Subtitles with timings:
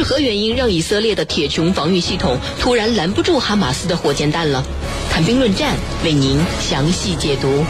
[0.00, 4.64] 是何原因让以色列的铁穹防御系统突然拦不住哈马斯的火箭弹了？
[5.10, 7.62] 谈兵论战，为您详细解读。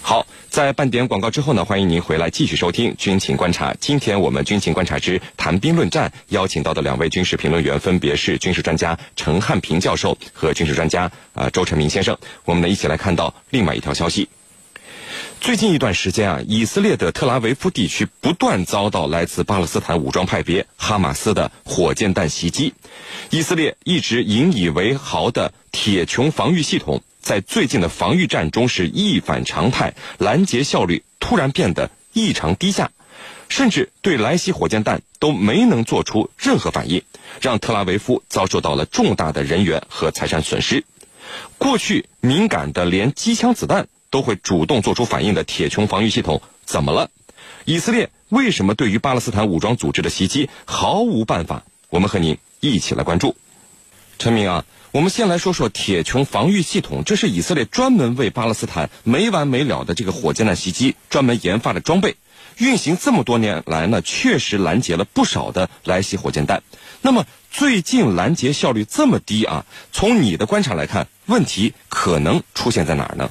[0.00, 3.70] 好，在半点广告之后呢，欢迎您回来继续收听《军情观察》。
[3.78, 11.02] 今天我们《军情观察之谈兵论战》邀请到的两位军事评论员分别是军事专家陈汉平教授和军事专家
[11.34, 12.16] 啊周成明先生。
[12.46, 14.26] 我们呢一起来看到另外一条消息。
[15.40, 22.74] 最近一段时间啊，以色列的特拉维夫地区不断遭到来自巴勒斯坦武装派别哈马斯的火箭弹袭击。
[23.30, 32.90] 以色列一直引以为豪的铁穹防御系统，在最近的防御战中是一反常态，拦截效率突然变得异常低下，
[33.48, 37.02] 甚至对来袭火箭弹都没能做出任何反应，
[37.40, 40.84] 让特拉维夫遭受到了重大的人员和财产损失。
[41.56, 43.86] 过去敏感的连机枪子弹。
[44.10, 47.10] 都会主动做出反应的铁穹防御系统怎么了？
[47.64, 51.64] 以色列为什么对于巴勒斯坦武装组织的袭击毫无办法？
[51.90, 53.36] 我们和您一起来关注。
[54.18, 62.16] 陈明啊，我们先来说说铁穹防御系统，这是以色列专门为巴勒斯坦没完没了的这个火箭弹袭击专门研发的装备，
[62.56, 66.62] 运行这么多年来呢，确实拦截了不少的来袭火箭弹。
[67.00, 69.66] 那么最近拦截效率这么低啊？
[69.92, 73.30] 从你的观察来看，问题可能出现在哪儿呢？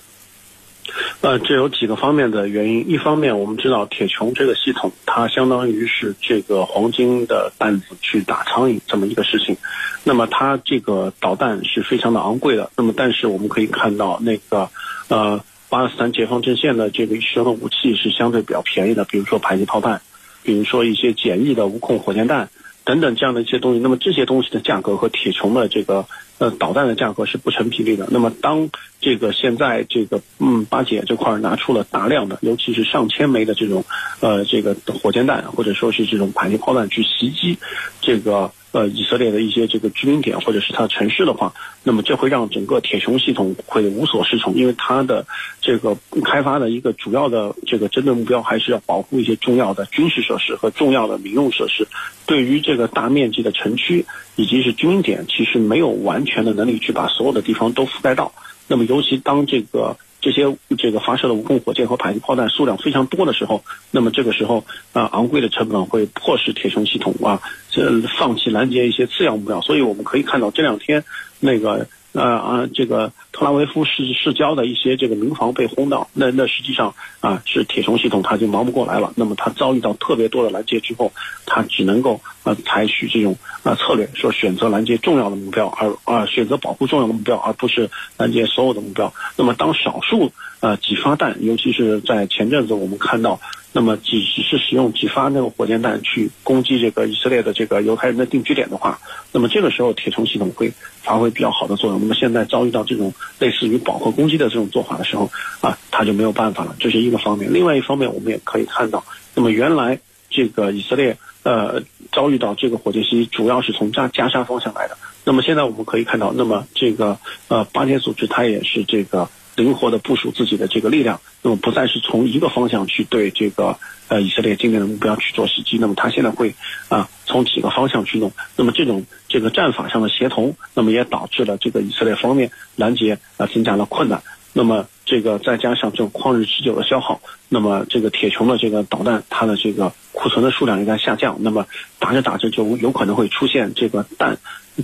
[1.27, 2.89] 呃，这有几个方面的原因。
[2.89, 9.57] 一方面，我们知道铁穹这个系统，它相当于是这个黄金的弹子去打苍蝇这么一个事情。
[10.05, 12.71] 那么它这个导弹是非常的昂贵的。
[12.77, 14.69] 那么但是我们可以看到，那个
[15.09, 20.01] 呃巴勒斯坦解放阵线的这个使用的武器是相对比较便宜的，比如说迫击炮弹，
[20.43, 22.47] 比如说一些简易的无控火箭弹
[22.85, 23.81] 等等这样的一些东西。
[23.81, 26.05] 那么这些东西的价格和铁穹的这个。
[26.39, 28.07] 呃，导弹的价格是不成比例的。
[28.11, 28.69] 那么，当
[29.01, 33.83] 这个现在这个嗯，巴解这块拿出了大量的，尤其是上千枚的这种
[34.19, 37.57] 呃，这个火箭弹或者说是这种迫击炮弹去袭击
[38.01, 41.51] 这个呃以色列的一些这个居民点或者是它的城市的话，
[41.83, 45.25] 那么这会让整个铁穹系统会无所适从，因为它的
[45.61, 51.87] 这个开发的一个主要的这个针对目标还是要保护一些重要的军事设施和重要的民用设施。
[52.27, 54.05] 对于这个大面积的城区
[54.35, 58.31] 以及是居民点，其实没有完全的能力去把所有的地方都覆盖到。
[58.67, 69.61] 那么，尤其当这个这些这个发射的无控火箭和迫击炮弹数量非常多的时候，那么这个时候啊，昂贵的成本会迫使铁穹系统啊，这放弃拦截一些次要目标。
[69.61, 71.05] 所以我们可以看到这两天
[71.39, 71.87] 那个。
[72.13, 79.13] 呃啊，这个特拉维夫市市郊的一些这个民房被轰到，那那实际上啊是铁穹系统它就忙不过来了。
[79.15, 81.11] 那么它遭遇到特别多的拦截之后，
[81.45, 83.37] 它只能够呃采取这种
[83.67, 89.13] 啊策略，说选择拦截重要的目标，而啊选择保护重要的目标，而不是拦截所有的目标。
[89.35, 93.39] 那么当少数呃几发弹，尤其是在前阵子我们看到。
[93.73, 98.97] 那么，只只是使用几发那个火箭弹去攻击这个以色列的这个犹太人的定居点的话，
[99.31, 100.73] 那么这个时候铁穹系统会
[101.03, 101.99] 发挥比较好的作用。
[101.99, 105.29] 那么现在遭遇到这种类似于饱和攻击的这种做法的时候，
[105.61, 106.75] 啊，他就没有办法了。
[106.79, 107.53] 这是一个方面。
[107.53, 109.03] 另外一方面，我们也可以看到，
[109.35, 109.99] 那么原来
[110.31, 111.83] 这个以色列呃
[112.17, 114.97] 遭遇到这个火箭袭击，主要是从加加沙方向来的。
[115.23, 119.29] 那么现在我们可以看到，那么这个呃巴铁组织它也是这个。
[119.57, 123.75] 灵活的部署自己的这个力量，那么不再是从一个方向去对这个
[124.07, 126.53] 呃以色列境内的目标去做袭击，那么他现在会
[126.89, 134.21] 啊从几个方向去弄，那么这种这个战法上的协同，那么也导致了这个以色列方面拦截啊增加了困难，
[134.57, 141.67] 那么这个再加上这种旷日持久的消耗，那么这个铁穹的这个导弹它的这个库存的数量也在下降，那么
[141.99, 144.35] 打着打着就有可能会出现这个弹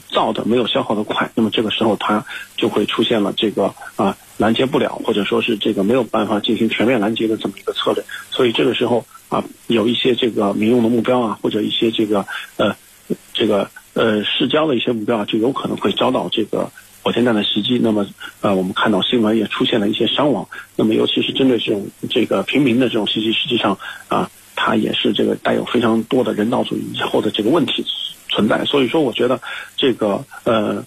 [0.09, 2.23] 造的没有消耗的快，那么这个时候它
[2.55, 4.15] 就会出现了这个啊。
[4.37, 12.25] 拦截不了，或者说是这个没有办法进行全面拦截的这么一个策略，所以这个时候啊，有一些这个民用的目标啊，或者一些这个
[12.57, 12.75] 呃
[13.31, 16.71] 这个呃市郊的一些目标啊，就有可能会遭到这个
[17.03, 17.77] 火箭弹的袭击。
[17.77, 18.07] 那么
[18.41, 20.47] 呃，我们看到新闻也出现了一些伤亡。
[20.75, 23.77] 那么尤其是针对这种这个平民的这种袭击，实际上
[24.07, 27.85] 啊，它也是这个带有非常多的人道主义以后的这个问题
[28.29, 28.65] 存在。
[28.65, 29.39] 所以说，我觉得
[29.75, 30.83] 这个呃。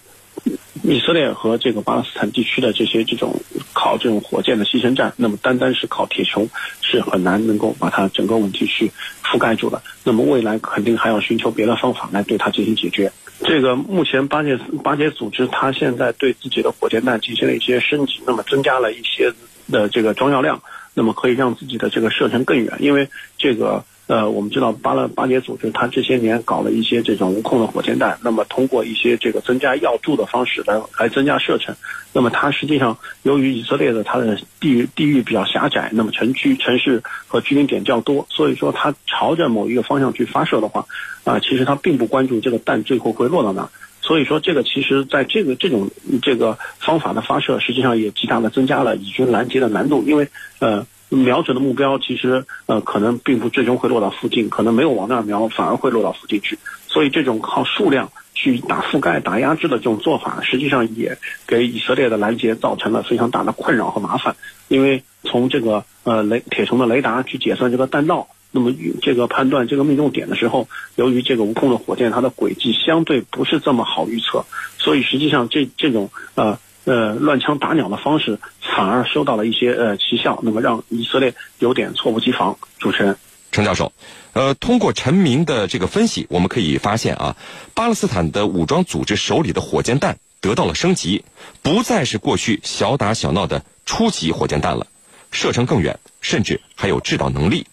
[0.82, 3.40] 以色列和这个巴勒斯坦地区的这些这种
[3.72, 6.46] 靠这种火箭的牺牲战，那么单单是靠铁穹
[6.82, 8.92] 是很难能够把它整个问题去
[9.24, 9.82] 覆盖住的。
[10.04, 13.10] 那么未来肯定还要寻求别的方法来对它进行解决。
[13.40, 19.32] 这个目前巴解巴解组织它现在对自己的火箭弹进行了一些升级，那么增加了一些
[19.70, 20.60] 的这个装药量，
[20.94, 22.72] 那么可以让自己的这个射程更远。
[22.80, 31.74] 因为这个呃，我们知道巴勒巴结组织它这些年搞了一些这种无控的火箭弹，那么通过一些这个增加药柱的方式来来增加射程。
[32.12, 40.86] 那么它实际上由于以色列的它的地域地域比较狭窄，那么城区城市和居民点较多，所以说它朝着某一个方向去发射的话，
[41.24, 43.68] 啊，其实它并不关注这个弹最后会落到哪。
[44.02, 45.90] 所以说这个其实在这个这种
[46.22, 50.28] 这个方法的发射，实际上也极大的增加了以军拦截的难度，因为
[50.60, 50.86] 呃。
[51.08, 56.58] 瞄准的目标其实呃可能并不最终会落到附近，可能没有往那儿瞄，反而会落到附近去。
[56.88, 61.16] 所以这种靠数量去打覆盖、打压制的这种做法，实际上也
[61.46, 64.34] 给以色列的拦截造成了非常大的困扰和麻烦。
[64.68, 74.44] 因为从这个呃雷铁穹的雷达去解算这个弹道，那么这个判断这个命中点的时候，由于这个无控的火箭它的轨迹相对不是这么好预测，
[74.78, 76.58] 所以实际上这这种呃。
[76.86, 82.56] 呃，乱枪打鸟的方式反而收到了一些呃奇效，那么让以色列有点猝不及防。
[82.78, 83.16] 主持人，
[83.50, 83.92] 陈教授，
[84.34, 87.36] 呃，通过陈明的这个分析，我们可以发现啊，
[87.74, 91.24] 巴勒斯坦的武装组织手里的火箭弹得到了升级，
[91.60, 94.86] 不再是过去小打小闹的初级火箭弹了，
[95.32, 97.66] 射程更远，甚至还有制导能力。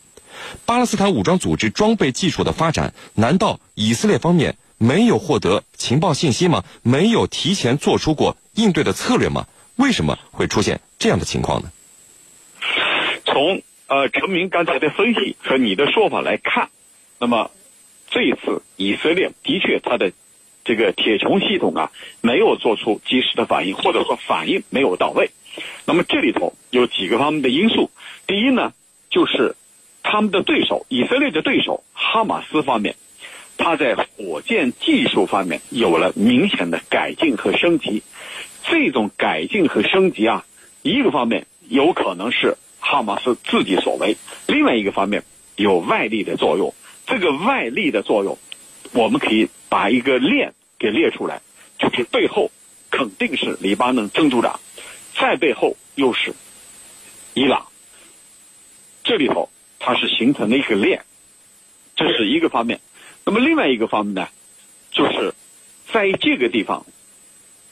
[0.65, 6.63] 巴勒斯坦武装组织装备技术的发展，难道以色列方面没有获得情报信息吗？
[6.81, 8.37] 没有提前做出过？
[8.53, 9.47] 应对的策略吗？
[9.75, 11.71] 为什么会出现这样的情况呢？
[13.25, 16.69] 从呃陈明刚才的分析和你的说法来看，
[17.17, 17.49] 那么
[18.09, 20.11] 这一次以色列的确它的
[20.63, 21.91] 这个铁穹系统啊
[22.21, 25.31] 没有做出及时的反应，或者说反应没有到位。
[25.85, 27.89] 那么这里头有几个方面的因素。
[28.27, 28.73] 第一呢，
[29.09, 29.55] 就是
[30.03, 32.95] 他们的对手以色列的对手哈马斯方面，
[33.57, 38.03] 他在火箭技术方面有了明显的改进和升级。
[38.63, 40.45] 这种改进和升级啊，
[40.81, 44.15] 一个方面有可能是哈马斯自己所为，
[44.47, 45.23] 另外一个方面
[45.55, 46.73] 有外力的作用。
[47.05, 48.37] 这个外力的作用，
[48.93, 51.41] 我们可以把一个链给列出来，
[51.77, 52.51] 就是背后
[52.89, 54.59] 肯定是黎巴嫩真主党，
[55.13, 56.33] 再背后又是
[57.33, 57.67] 伊朗。
[59.03, 61.03] 这里头它是形成了一个链，
[61.97, 62.79] 这是一个方面。
[63.25, 64.27] 那么另外一个方面呢，
[64.91, 65.33] 就是
[65.91, 66.85] 在这个地方。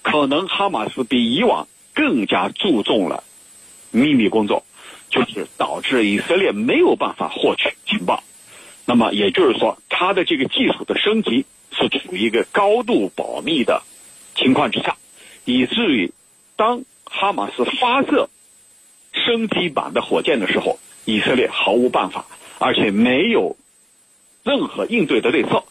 [0.03, 3.23] 可能哈马斯比以往更加注重了
[3.91, 4.65] 秘密工作，
[5.11, 8.23] 就是导致以色列没有办法获取情报。
[8.85, 13.83] 那么也就是说，它的这个技术的升级是处于一个高度保密的
[14.33, 14.97] 情况之下，
[15.45, 16.11] 以至于
[16.55, 18.27] 当哈马斯发射
[19.13, 22.25] 升级版的火箭的时候，以色列毫无办法，
[22.57, 23.55] 而且没有
[24.43, 25.63] 任何应对的对策。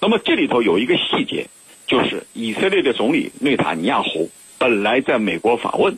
[0.00, 1.46] 那么这里头有一个细节。
[1.88, 4.28] 就是以色列的总理内塔尼亚胡
[4.58, 5.96] 本来在美国访问，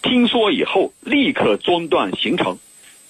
[0.00, 2.58] 听说以后立刻中断行程，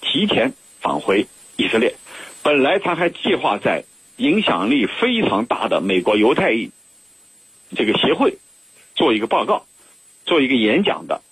[0.00, 1.94] 提前返回以色列。
[2.42, 3.84] 本来他还计划在
[4.16, 6.72] 影响力非常大的美国犹太裔
[7.76, 8.38] 这个协会
[8.96, 9.64] 做一个报告，
[10.26, 11.22] 做一个演讲的。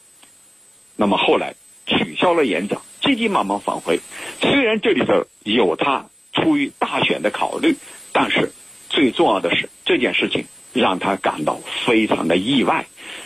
[0.94, 1.56] 那么后来
[1.86, 3.98] 取消了演讲，急急忙忙返回。
[4.40, 6.06] 虽然这里头有他
[6.36, 7.74] 出于大选的考虑，
[8.12, 8.52] 但是
[8.88, 10.46] 最重要的是这件事情。
[10.72, 12.84] 让他感到非常的意外，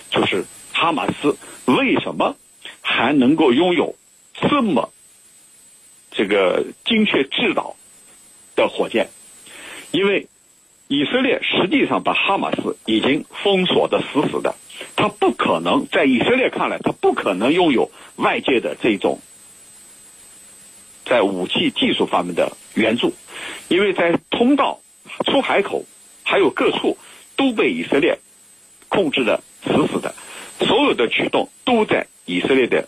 [0.09, 2.37] 就是哈马斯为什么
[2.81, 3.97] 还能够拥有
[4.35, 4.93] 这么
[6.13, 7.75] 这个精确制导
[8.55, 9.09] 的火箭？
[9.91, 10.29] 因为
[10.87, 14.55] 以色列实际上把哈马斯已经封锁的死死的，
[14.95, 19.19] 他不可能在以色列看来，他不可能拥有外界的这种
[21.11, 23.13] 在武器技术方面的援助，
[23.69, 24.81] 因为在通道、
[25.27, 25.85] 出海口
[26.25, 26.97] 还有各处。
[27.37, 28.19] 都被以色列
[28.91, 30.15] 控制的死死的，
[30.59, 32.87] 所有的举动都在以色列的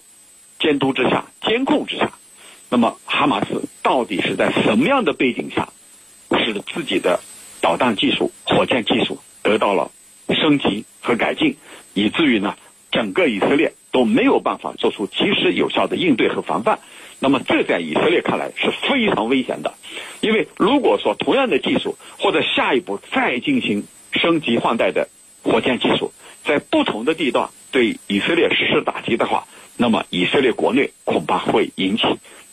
[0.59, 2.13] 监督之下、监控之下。
[2.69, 5.71] 那么，哈马斯到底是在什么样的背景下，
[6.45, 7.21] 使自己的
[7.63, 9.91] 导弹技术、火箭技术得到了
[10.29, 11.57] 升级和改进，
[11.95, 12.55] 以至于呢，
[12.93, 16.79] 整个以色列都没有办法做出及时有效的应对和防范？
[17.19, 19.75] 那么，这在以色列看来是非常危险的，
[20.21, 23.83] 因为如果说同样的技术或者下一步再进行。
[24.15, 25.09] 升级换代的
[25.43, 26.13] 火箭技术，
[26.45, 29.47] 在不同的地段对以色列实施打击的话，
[29.79, 32.05] 那么以色列国内恐怕会引起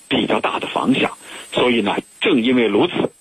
[0.07, 1.17] 比较大的反响。
[1.51, 3.11] 所以呢，正因为如此，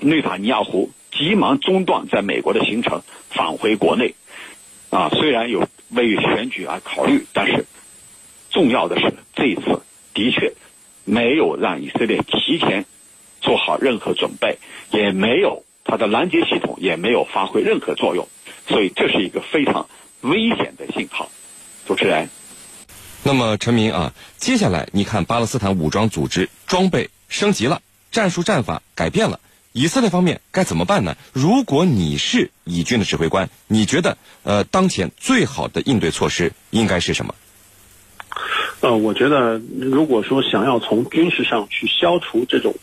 [0.00, 4.14] 内塔尼亚胡急忙中断在美国的行程，返回国内。
[4.94, 7.66] 啊，虽然有为选举而考虑，但是
[8.50, 9.82] 重要的是这一次
[10.14, 10.52] 的确
[11.04, 12.84] 没有让以色列提前
[13.40, 14.58] 做好任何准备，
[14.92, 15.64] 也没有。
[15.82, 18.28] 它的拦截系统也没有发挥任何作用，
[18.68, 19.88] 所以这是一个非常
[20.20, 21.28] 危险的信号。
[21.86, 22.28] 主持人，
[23.24, 27.82] 那么陈明啊，接下来你看巴勒斯坦武装组织装备升级了，
[28.12, 29.40] 战术战法改变了，
[29.76, 31.16] 以色列方面该怎么办呢？
[31.32, 37.34] 如果你是以军的指挥官，你觉得呃，当前最好的应对措施应该是什么？
[38.78, 42.76] 呃，我觉得如果说想要从军事上去消除这种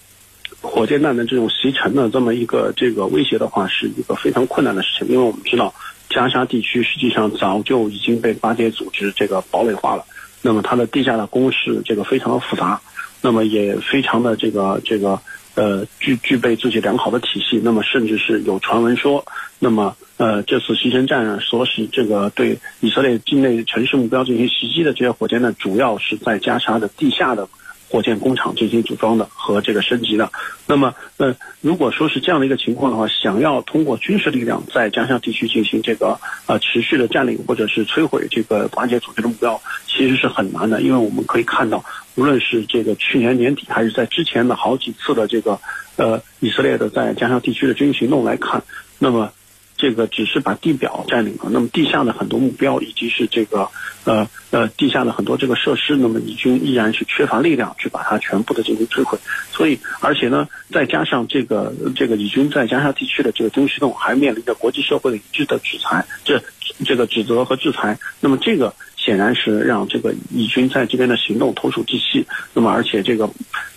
[0.60, 5.74] 火箭弹的这种袭城的这么一个这个威胁的话，是一个非常困难的事情，因为我们知道
[6.10, 10.04] 加沙地区实际上早就已经被巴解组织这个堡垒化了，
[10.42, 12.82] 那么它的地下的攻势这个非常的复杂，
[13.22, 15.22] 那么也非常的这个这个。
[15.56, 19.26] 呃，具具备自己良好的体系，那么甚至是有传闻说，
[19.60, 27.50] 那么呃这次西城战所使这个对以色列境内城市目标进行袭击的这些火箭呢，主要是在加沙的地下的。
[27.92, 30.32] 火箭工厂进行组装的和这个升级的，
[30.66, 41.84] 那么呃，如果说是这样的一个情况的话，想要通过军事力量在加沙地区进行这个呃持续的占领或者是摧毁这个巴解组织的目标，其实是很难的，因为我们可以看到，
[42.16, 45.60] 无论是这个去年年底还是在之前的好几次的这个
[45.98, 48.64] 呃以色列的在加沙地区的军事行动来看，
[48.98, 49.34] 那么。
[49.82, 53.68] 这个只是把地表占领了，那么地下的很多目标以及是这个
[54.04, 59.18] 呃呃地下的很多这个设施，那么以军依然是缺乏力量去把它全部的进行摧毁。
[59.52, 66.40] 所以，而且呢，再加上这个这个以军在加沙地区的这个军事动，还面临着国际社会的一致的制裁，这
[66.86, 67.98] 这个指责和制裁。
[68.20, 68.76] 那么这个。
[69.04, 72.24] 显然是让这个以军在这边的行动投鼠忌器。
[72.54, 73.28] 那么，而且这个，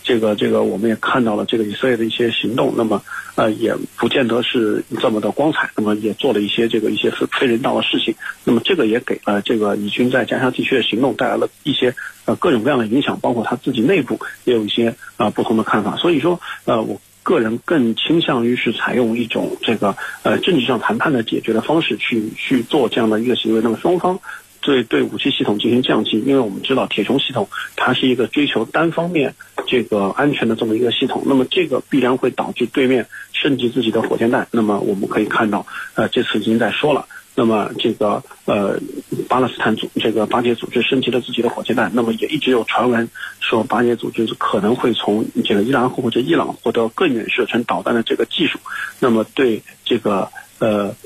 [0.03, 2.75] 这个，这个，我们也看到了这个以色列的一些行动。
[2.77, 3.03] 那么，
[3.35, 5.71] 呃，也不见得是这么的光彩。
[5.77, 8.15] 那么，也做了一些这个一些非非人道的事情。
[8.45, 11.95] 那么，这个也给了这个以军在加沙地区的行动带来了一些
[12.27, 15.97] 呃各种各样的影响，包括他自己内部也有一些啊不同的看法。
[15.97, 23.63] 所以说，呃，我个人更倾向于是采用一种这个呃政治上谈判的解决的方式去去做这样的一个行为。
[23.63, 24.21] 那么，双方。
[24.65, 29.35] 对对武器系统进行降级，因为我们知道铁穹系统它是一个追求单方面
[29.67, 34.49] 这个安全的这么一个系统，那么这个必然会导致对面升级自己的火箭弹。
[34.51, 38.81] 那么我们可以看到，呃，这次已经在说了，那么这个呃
[39.29, 43.07] 巴勒斯坦组这个巴解组织升级了自己的火箭弹，那么也一直有传闻
[43.41, 48.59] 说巴解组织可能会从这个伊拉克或者伊朗获得更远射程导弹的这个技术，
[48.99, 50.97] 那么对这个呃。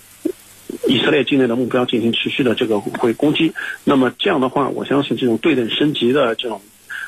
[0.86, 3.52] 以色列境内的目标进行持续的这个会攻击，
[3.84, 6.60] 那么这样的话，我相信这种对等升级的这种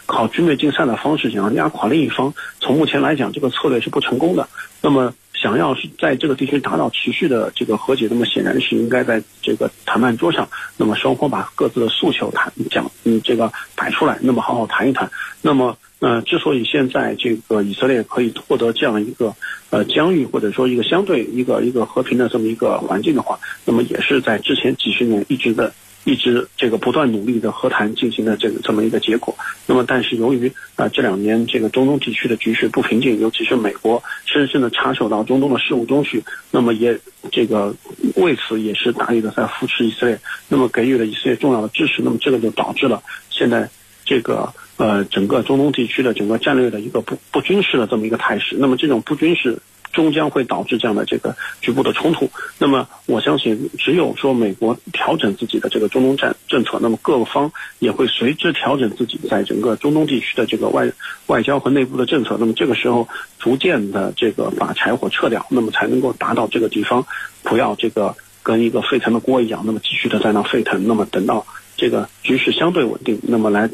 [0.06, 4.48] 靠军备竞赛的方式，想要压垮另一方，从目前来讲，这个策略是不成功的。
[4.80, 15.10] 那么，想要是在这个地区达到持续的这个和解，那么显然是应该在这个谈判桌上，那么双方把各自的诉求谈讲，嗯，这个摆出来，那么好好谈一谈。
[15.42, 15.76] 那么。
[16.00, 19.34] 呃，之所以现在这个以色列可以获得这样一个
[19.68, 29.36] 呃疆域或者说一个相对一个一个和平的这么一个环境的话，那么也是在之前几十年一直的一直这个不断努力的和谈进行的这个这么一个结果。
[29.66, 36.98] 那么，但是由于啊这两年这个中东地区的局势不平静，尤其是美国深深的插手到中东的事务中去，那么也
[37.30, 37.74] 这个
[38.16, 42.00] 为此也是大力的在扶持以色列，那么给予了以色列重要的支持。
[42.00, 43.68] 那么这个就导致了现在
[44.06, 44.54] 这个。
[44.80, 49.58] 呃，整个中东地区的整个战略的一个不不军事的这么一个态势，那么这种不军事
[49.92, 52.30] 终将会导致这样的这个局部的冲突。
[52.58, 60.90] 那么我相信，只有说美国调整自己的这个中东战政策，那么各方也会随之调整自己在整个中东地区的这个外
[61.26, 62.38] 外交和内部的政策。
[62.40, 63.06] 那么这个时候，
[63.38, 67.06] 逐渐的这个把柴火撤掉，那么才能够达到这个地方
[67.42, 70.86] 不要这个跟一个沸腾的锅一样，那么继续的在那沸腾。
[70.86, 71.46] 那么等到
[71.76, 73.68] 这个局势相对稳定，那么来。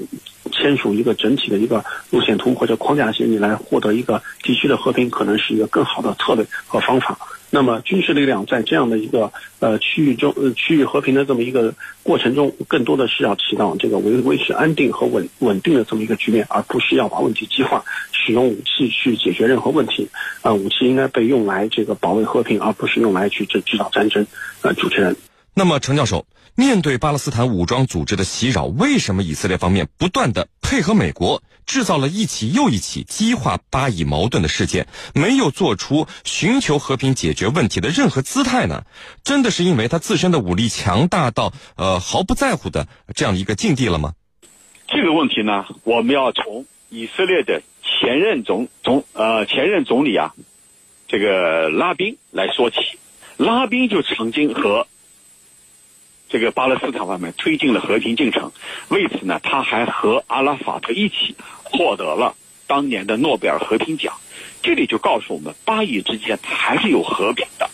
[0.57, 7.19] 签署一个整体的一个路线图或者框架协议来获得一个地区的和平，可能是一个更好的策略和方法。
[7.49, 11.73] 那么军事力量在这样的一个呃区域中，呃区域和平的这么一个
[12.03, 20.09] 过程中，更多的是要起到这个维维持安定和稳稳定的这么一个局面，而不是要把问题激化，使用武器去解决任何问题。
[20.43, 24.27] 啊，武器应该被用来这个保卫和平，而不是用来去制制造战争。
[24.63, 25.15] 呃，主持人。
[25.55, 26.27] 那么，程教授。
[26.59, 38.85] 面对巴勒斯坦武装组织的袭扰，为什么以色列方面不断的配合美国，制造了一起又一起激化巴以矛盾的事件，没有做出寻求和平解决问题的任何姿态呢？
[39.23, 44.15] 真的是因为他自身的武力强大到呃毫不在乎的这样一个境地了吗？
[44.89, 50.33] 这个问题呢，我们要从以色列的前任总总呃前任总理啊，
[51.07, 52.77] 这个拉宾来说起，
[53.37, 54.87] 拉宾就曾经和。
[56.29, 58.51] 这个巴勒斯坦方面推进了和平进程，
[58.89, 62.35] 为此呢，他还和阿拉法特一起获得了
[62.67, 64.15] 当年的诺贝尔和平奖。
[64.63, 67.71] 这里就告诉我们，巴以之间它还是有和平的，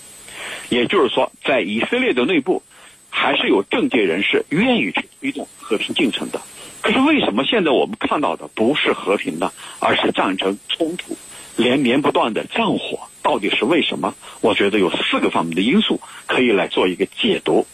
[0.68, 2.62] 也就是说，在以色列的内部，
[3.08, 6.42] 还是有政界人士愿意去推动和平进程的。
[6.82, 11.16] 可是为什么现在我们看到的不是和平呢，而是战争冲突？
[11.56, 14.14] 连绵不断的战火到底是为什么？
[14.40, 17.66] 我觉得有四个方面的因素可以来做一个解读。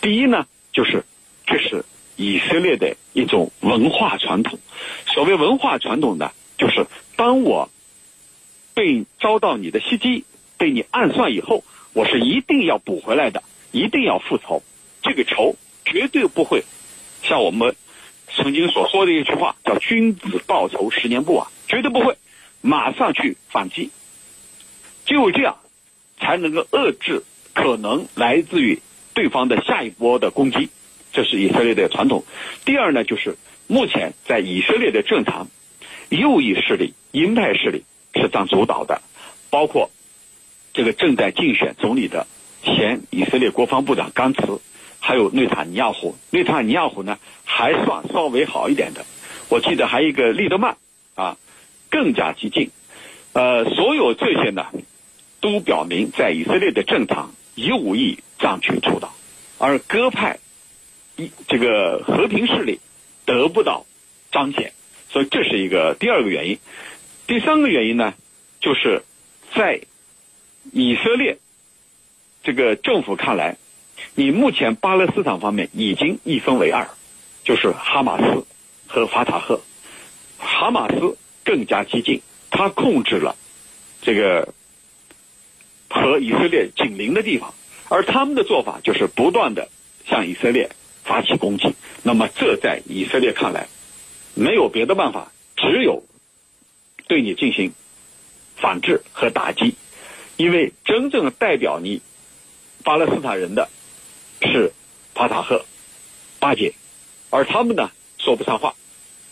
[0.00, 1.04] 第一呢，就是
[1.46, 1.84] 这是
[2.16, 4.58] 以色列的一种文化传统。
[5.06, 7.70] 所谓文化传统呢，就是当我
[8.74, 10.24] 被遭到你的袭击、
[10.56, 14.62] 被你暗算以后，我是一定要补回来的，一定要复仇。
[15.02, 16.64] 这个仇绝对不会
[17.22, 17.76] 像我们
[18.28, 22.16] 曾经所说的一句话叫“君子报仇，十年不晚”，绝对不会
[22.62, 23.90] 马上去反击。
[25.06, 25.58] 只有这样，
[26.18, 28.80] 才能够遏制可能来自于
[29.14, 30.68] 对方的下一波的攻击。
[31.12, 32.24] 这是以色列的传统。
[32.64, 33.36] 第二呢，就是
[33.68, 35.46] 目前在以色列的政坛，
[36.10, 39.00] 右翼势力、鹰派势力是占主导的，
[39.48, 39.90] 包括
[40.72, 42.26] 这个正在竞选总理的
[42.64, 44.60] 前以色列国防部长甘茨。
[44.98, 49.04] 还有内塔尼亚胡，内塔尼亚胡呢还算稍微好一点的。
[49.50, 50.78] 我记得还有一个利德曼
[51.14, 51.36] 啊，
[51.90, 52.70] 更加激进。
[53.34, 54.64] 呃，所有这些呢，
[55.42, 59.14] 都表明在以色列的政坛右翼占据主导，
[59.58, 60.38] 而鸽派
[61.16, 62.80] 一这个和平势力
[63.24, 63.86] 得不到
[64.32, 64.72] 彰显，
[65.10, 66.58] 所以这是一个第二个原因。
[67.26, 68.14] 第三个原因呢，
[68.60, 69.02] 就是
[69.54, 69.80] 在
[70.72, 71.38] 以色列
[72.42, 73.56] 这个政府看来。
[74.16, 76.88] 你目前巴勒斯坦方面已经一分为二，
[77.44, 78.44] 就是哈马斯
[78.86, 79.60] 和法塔赫。
[80.38, 82.20] 哈马斯更加激进，
[82.50, 83.36] 他控制了
[84.02, 84.52] 这个
[85.94, 87.54] 和以色列紧邻的地方，
[87.88, 89.68] 而他们的做法就是不断的
[90.06, 90.70] 向以色列
[91.04, 91.74] 发起攻击。
[92.02, 93.68] 那么这在以色列看来
[94.34, 96.02] 没有别的办法，只有
[97.06, 97.72] 对你进行
[98.56, 99.76] 反制和打击，
[100.36, 102.02] 因为真正代表你
[102.82, 103.68] 巴勒斯坦人的。
[104.46, 104.72] 是
[105.14, 105.64] 法塔赫、
[106.38, 106.74] 巴解，
[107.30, 108.74] 而他们呢说不上话。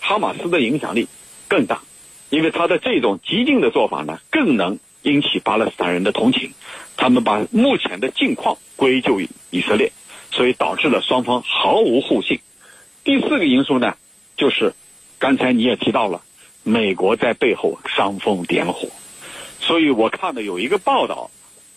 [0.00, 1.06] 哈马斯的影响力
[1.48, 1.82] 更大，
[2.30, 6.52] 因为他的这种激进的做法呢，更能引起巴勒斯坦人的同情。
[6.96, 9.92] 他们把目前的境况归咎于以色列，
[10.30, 12.40] 所以导致了双方毫无互信。
[13.02, 13.96] 第四个因素呢，
[14.36, 14.74] 就是
[15.18, 16.22] 刚才你也提到了，
[16.62, 18.88] 美国在背后煽风点火。
[19.58, 21.30] 所以我看的有一个报道，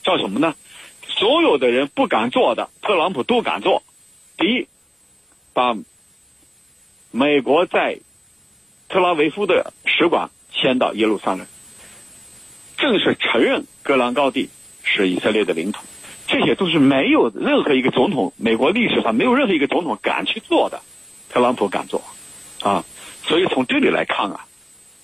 [0.03, 0.53] 叫什么呢？
[1.07, 3.83] 所有的人不敢做的，特朗普都敢做。
[4.38, 4.68] 第一，
[5.53, 5.75] 把
[7.11, 8.00] 美国在
[8.90, 11.48] 特拉维夫的使馆迁到耶路撒冷，
[12.77, 14.50] 正式承认戈兰高地
[14.83, 15.83] 是以色列的领土。
[16.27, 20.81] 这些都是没有任何一个总统，美国历史上没有任何一个总统敢去做的，
[21.29, 22.03] 特朗普敢做，
[22.61, 22.83] 啊，
[23.24, 24.46] 所以从这里来看啊，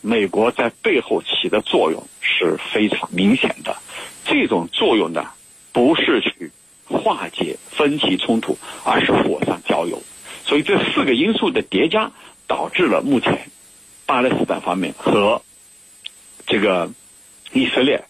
[0.02, 3.78] 美国在背后起的作用是非常明显的。
[4.26, 5.28] 这种作用呢？
[5.74, 6.52] 不是去
[6.86, 10.04] 化解分歧冲突，而是火上浇油。
[10.44, 12.12] 所以这四个因素的叠加，
[12.46, 13.50] 导致了目前
[14.06, 15.42] 巴勒斯坦方面和
[16.46, 16.92] 这个
[17.54, 18.06] 以色列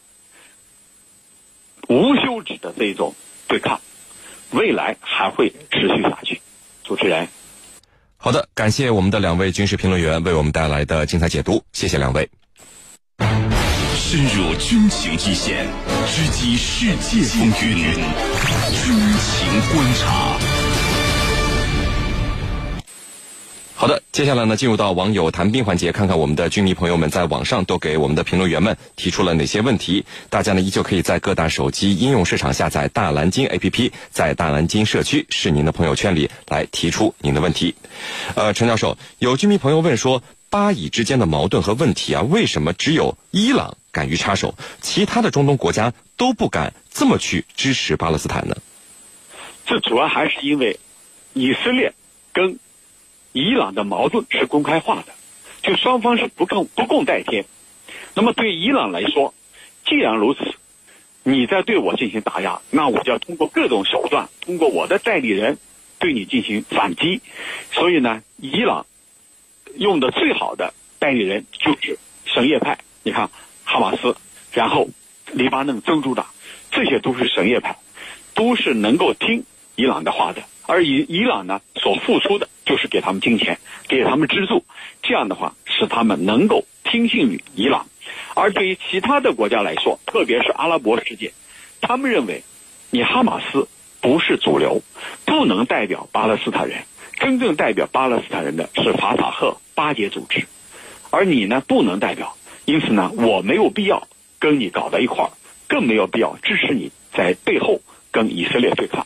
[1.88, 3.16] 无休止的这种
[3.48, 3.82] 对抗，
[4.52, 6.42] 未来还会持续下去。
[6.84, 7.28] 主持人，
[8.18, 12.30] 好的，感谢我们的两位军事评论员为我们带来的精彩解读，谢谢两位。
[13.96, 15.66] 深入军情一线，
[16.06, 17.94] 直击世界风云，
[18.74, 20.51] 军情观察。
[23.82, 30.06] 好的，接下来呢，进入到网友谈兵环节，看看我们的军迷朋友们在网上都给我们的评论员们提出了哪些问题。
[30.30, 37.74] 大家呢，依旧可以在各大手机应用市场下载大蓝鲸 APP，在大蓝鲸社区是您的朋友圈里来提出您的问题。
[38.36, 40.22] 呃，陈教授，有军迷朋友问说。
[40.52, 48.58] 巴以之间的矛盾和问题啊，为什么只有伊朗敢于插手，其他的中东国家都不敢这么去支持巴勒斯坦呢？
[49.66, 50.78] 这主要还是因为
[51.34, 51.94] 以色列
[52.34, 52.60] 跟
[53.34, 55.14] 伊朗的矛盾是公开化的，
[55.62, 57.46] 就双方是不共不共戴天。
[58.14, 59.34] 那么对伊朗来说，
[59.86, 60.56] 既然如此，
[61.24, 65.58] 你在对我进行打压，那我就要通过各种手段，通过我的代理人
[66.00, 67.22] 对你进行反击。
[67.72, 68.86] 所以呢，伊朗。
[69.78, 73.30] 用的最好的代理人就是什叶派，你看
[73.64, 74.18] 哈马斯，
[74.52, 74.90] 然后
[75.32, 76.26] 黎巴嫩真主党，
[76.72, 77.78] 这些都是什叶派，
[78.34, 80.42] 都是能够听伊朗的话的。
[80.68, 84.64] 而伊伊朗呢，所付出的就是给他们金钱，给他们资助，
[85.02, 87.88] 这样的话使他们能够听信于伊朗。
[88.36, 91.34] 而对于其他的国家来说，特别是阿拉伯世界，
[91.82, 92.44] 他们认为
[92.90, 93.68] 你哈马斯
[94.00, 94.82] 不是主流，
[95.26, 96.84] 不能代表巴勒斯坦人。
[97.20, 100.48] 真正代表巴勒斯坦人的是法塔赫巴结组织，
[101.12, 104.08] 而你呢不能代表，因此呢我没有必要
[104.40, 105.30] 跟你搞在一块儿，
[105.68, 107.82] 更没有必要支持你在背后
[108.12, 109.06] 跟以色列对抗。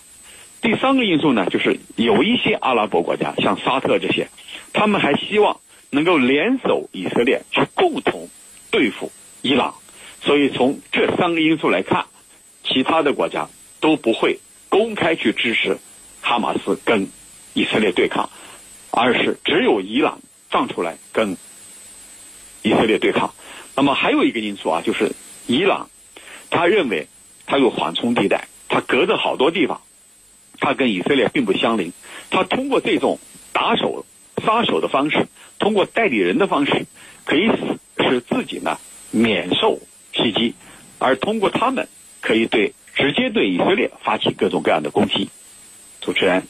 [0.65, 4.30] 第三个因素呢，就是有一些阿拉伯国家，像沙特这些，
[4.73, 5.60] 他们还希望
[5.91, 8.30] 能够联手以色列去共同
[8.71, 9.12] 对付
[9.43, 9.75] 伊朗，
[10.23, 12.08] 所以从这三个因素来看，
[12.63, 13.47] 其他的国家
[13.80, 15.78] 都不会公开去支持
[16.21, 17.10] 哈马斯跟
[17.54, 18.32] 以色列对抗，
[18.89, 20.17] 而是只有伊朗
[20.49, 21.38] 站出来跟
[22.63, 23.36] 以色列对抗。
[23.75, 25.12] 那么还有一个因素啊，就是
[25.45, 25.91] 伊朗，
[26.49, 27.08] 他认为
[27.45, 29.82] 他有缓冲地带，他隔着好多地方，
[30.60, 31.91] 他跟以色列并不相邻，
[32.30, 33.20] 他通过这种
[33.54, 34.06] 打手、
[34.44, 35.28] 杀手的方式，
[35.60, 36.86] 通过代理人的方式，
[37.24, 38.80] 可以使使自己呢
[39.12, 39.80] 免受
[40.13, 40.54] 袭击，
[41.00, 41.88] 而通过他们
[42.22, 45.30] 可以对直接对以色列发起各种各样的攻击。
[46.02, 46.48] 主持人。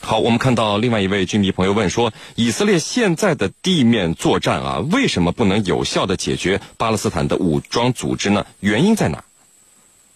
[0.00, 8.46] 好，我们看到另外一位军迷朋友问说，以色列现在的地面作战啊，为什么不能有效的解决巴勒斯坦的武装组织呢？
[8.60, 9.24] 原因在哪？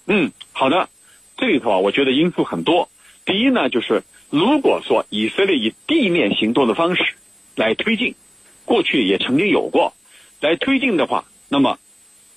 [0.07, 0.89] 嗯，好的，
[1.37, 2.89] 这里头啊，我觉得因素很多。
[3.31, 7.15] 第一呢，就是如果说以色列以地面行动的方式
[7.55, 8.17] 来推进，
[8.65, 9.95] 过去也曾经有过，
[10.41, 11.79] 来推进的话，那么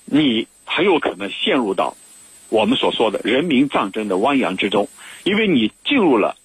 [0.04, 1.96] 你很有可能陷入到
[2.48, 4.88] 我们所说的人民战争的汪洋之中，
[5.24, 6.36] 因为你进入了。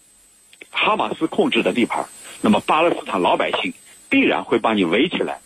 [0.71, 2.05] 哈马斯控制的地盘，
[2.41, 3.73] 那么巴勒斯坦老百姓
[4.07, 5.39] 必然会把你围起来，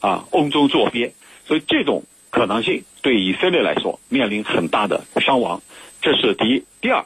[0.00, 1.12] 啊，瓮中捉鳖。
[1.46, 5.60] 所以这种可能性对以色列来说面临很大的伤亡，
[6.00, 6.64] 这是第一。
[6.80, 7.04] 第二，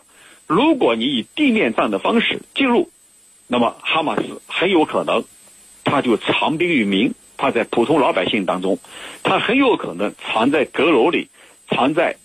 [0.49, 2.91] 如果你以地面战的方式进入，
[3.47, 5.25] 那么哈马斯很有可能
[5.85, 8.79] 他就藏兵于民，他在普通老百姓当中，
[9.23, 11.29] 他很有可能藏在阁楼里，
[11.69, 12.17] 藏在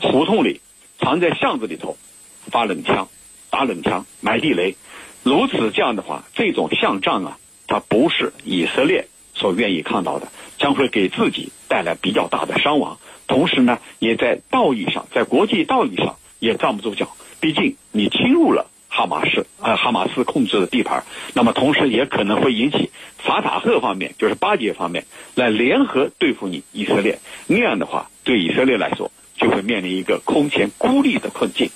[0.00, 0.60] 胡同里，
[0.98, 1.98] 藏在巷子里头
[2.46, 3.08] 发冷枪。
[3.50, 4.76] 打冷枪、埋地雷，
[5.22, 12.98] 如此这样的话，这种巷战啊，它不是以色列所愿意看到的，将会给自己带来比较大的伤亡。
[13.26, 17.16] 同时呢，也在道义上，在国际道义上也站不住脚。
[17.40, 27.18] 毕竟你侵入了哈马斯啊，哈马斯控制的地盘，那么同时也可能会引起法塔赫方面，就是巴结方面来联合对付你以色列。
[27.46, 31.70] 那样的话，对以色列来说就会面临一个空前孤立的困境。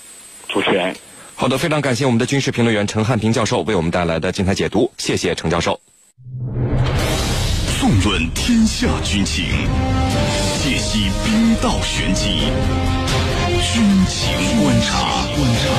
[0.49, 0.95] 主持人。
[1.35, 5.81] 好的，非常感谢我们的军事评论员陈汉平教授为我们带来的精彩解读，谢谢陈教授。
[7.81, 9.45] 纵论天下军情，
[10.63, 12.29] 解析兵道玄机，
[13.63, 15.27] 军情观察。
[15.35, 15.71] 观察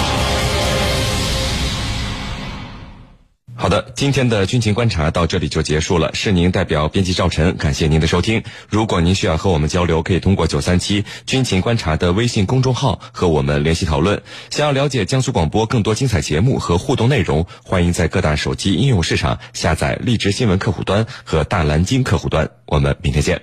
[3.56, 6.14] 好的，今天的军情观察到这里就结束了。
[6.14, 8.44] 是您代表编辑赵晨，感谢您的收听。
[8.68, 14.22] 如果您需要和我们交流，可以通过九三七军情观察的微信公众号和我们联系讨论。
[14.50, 22.50] 想要了解江苏广播更多精彩节目和互动内容，欢迎在各大手机应用市场下载荔枝新闻客户端和大蓝鲸客户端。
[22.66, 23.42] 我们明天见。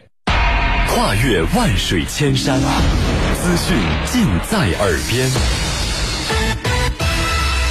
[0.88, 2.60] 跨越万水千山，
[3.42, 3.74] 资讯
[4.04, 5.26] 尽在耳边。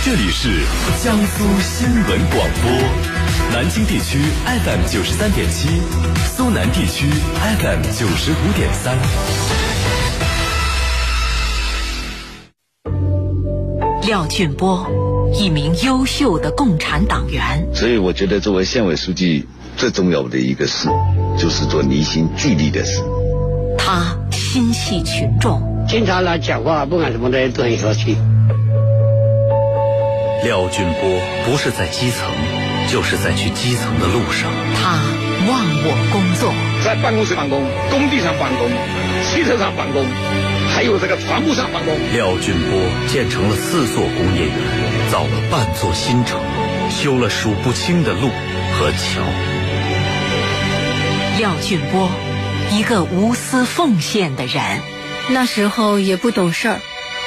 [0.04, 0.50] 这里是
[1.04, 2.72] 江苏新闻广播，
[3.54, 5.70] 南京地区 FM 九十三点七，
[6.36, 7.06] 苏南地区
[7.60, 8.98] FM 九十五点三。
[14.08, 14.90] 廖俊波，
[15.40, 17.64] 一名优秀的共产党员。
[17.76, 19.46] 所以我觉得，作为县委书记，
[19.78, 20.90] 最重要的一个事，
[21.38, 23.04] 就是做离心聚力的事。
[24.50, 28.18] 他心系群众，经常来讲话，不管什么的都很和气。
[30.44, 32.28] 廖俊波不是在基层，
[32.88, 34.50] 就是在去基层的路上。
[34.74, 34.98] 他
[35.48, 36.52] 忘我工作，
[36.84, 38.68] 在办公室办公，工地上办公，
[39.30, 40.04] 汽车上办公，
[40.74, 41.94] 还有这个船坞上办公。
[42.12, 46.42] 廖俊波建成了四座工业园，造了半座新城，
[46.90, 48.30] 修了数不清的路
[48.74, 49.22] 和桥。
[51.38, 52.10] 廖俊波，
[52.72, 54.64] 一个无私奉献的人。
[55.30, 56.80] 那时候也不懂事儿。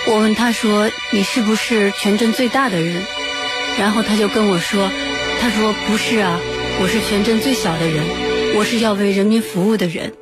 [0.08, 3.04] 我问他说：“你是不是全镇最大的人？”
[3.78, 4.90] 然后他就跟我说
[5.40, 6.40] ：“他说不是啊，
[6.80, 8.04] 我是全镇最小的人，
[8.56, 10.12] 我是要为人民服务的人。”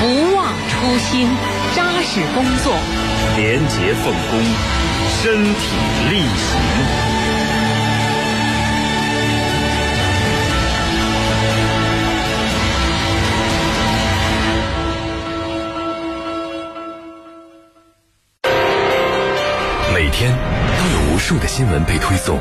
[0.00, 1.28] 不忘初心，
[1.74, 2.74] 扎实工作，
[3.36, 4.40] 廉洁奉公，
[5.22, 5.60] 身体
[6.10, 7.05] 力行。
[20.16, 22.40] 天都有无数的新闻被推送，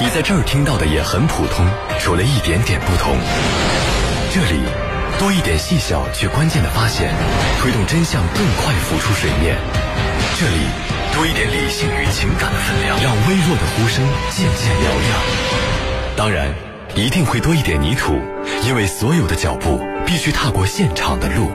[0.00, 1.66] 你在这儿听到的也很普通，
[2.00, 3.14] 除了一点点不同。
[4.32, 4.64] 这里
[5.18, 7.12] 多一点细小却关键的发现，
[7.60, 9.58] 推动真相更快浮出水面。
[10.40, 10.64] 这里
[11.12, 15.20] 多一点理性与情感的分量，让微弱的呼声渐渐嘹亮。
[16.16, 16.48] 当然，
[16.94, 18.18] 一定会多一点泥土，
[18.64, 21.52] 因为所有的脚步必须踏过现场的路。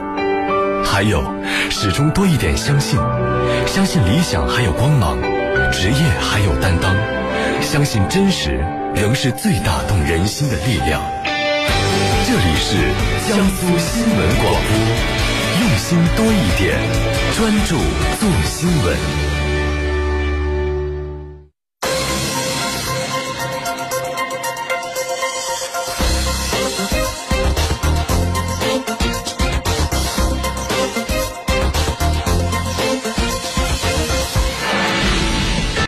[0.84, 1.20] 还有，
[1.68, 2.96] 始终多一点相信，
[3.66, 5.18] 相信理想还有光芒，
[5.72, 6.94] 职业还有担当，
[7.62, 8.60] 相信真实
[8.94, 11.02] 仍是最打动人心的力量。
[11.24, 12.76] 这里是
[13.26, 14.70] 江苏新闻广播。
[15.60, 16.78] 用心多一点，
[17.36, 17.76] 专注
[18.20, 19.31] 做新闻。